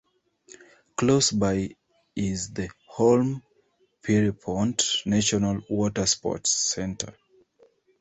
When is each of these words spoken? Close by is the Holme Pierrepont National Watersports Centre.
Close 0.97 1.31
by 1.31 1.75
is 2.15 2.49
the 2.53 2.71
Holme 2.87 3.43
Pierrepont 4.01 4.83
National 5.05 5.61
Watersports 5.69 6.47
Centre. 6.47 7.15